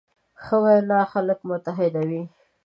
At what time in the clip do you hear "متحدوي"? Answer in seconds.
1.49-2.23